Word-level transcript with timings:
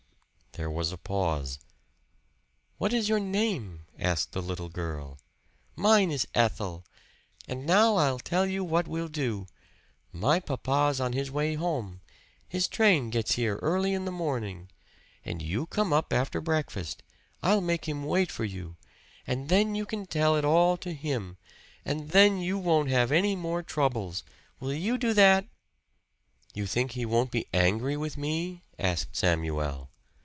There 0.55 0.69
was 0.69 0.91
a 0.91 0.97
pause. 0.97 1.59
"What 2.77 2.91
is 2.91 3.07
your 3.07 3.21
name?" 3.21 3.85
asked 3.97 4.33
the 4.33 4.41
little 4.41 4.67
girl. 4.67 5.17
"Mine 5.77 6.11
is 6.11 6.27
Ethel. 6.35 6.83
And 7.47 7.65
now 7.65 7.95
I'll 7.95 8.19
tell 8.19 8.45
you 8.45 8.61
what 8.61 8.85
we'll 8.85 9.07
do. 9.07 9.47
My 10.11 10.41
papa's 10.41 10.99
on 10.99 11.13
his 11.13 11.31
way 11.31 11.55
home 11.55 12.01
his 12.49 12.67
train 12.67 13.09
gets 13.11 13.35
here 13.35 13.55
early 13.61 13.93
in 13.93 14.03
the 14.03 14.11
morning. 14.11 14.69
And 15.23 15.41
you 15.41 15.67
come 15.67 15.93
up 15.93 16.11
after 16.11 16.41
breakfast 16.41 17.01
I'll 17.41 17.61
make 17.61 17.87
him 17.87 18.03
wait 18.03 18.29
for 18.29 18.43
you. 18.43 18.75
And 19.25 19.47
then 19.47 19.73
you 19.73 19.85
can 19.85 20.05
tell 20.05 20.35
it 20.35 20.43
all 20.43 20.75
to 20.79 20.93
him, 20.93 21.37
and 21.85 22.09
then 22.09 22.39
you 22.41 22.57
won't 22.57 22.89
have 22.89 23.13
any 23.13 23.37
more 23.37 23.63
troubles. 23.63 24.25
Will 24.59 24.73
you 24.73 24.97
do 24.97 25.13
that?" 25.13 25.47
"You 26.53 26.67
think 26.67 26.91
he 26.91 27.05
won't 27.05 27.31
be 27.31 27.47
angry 27.53 27.95
with 27.95 28.17
me?" 28.17 28.63
asked 28.77 29.15
Samuel. 29.15 29.87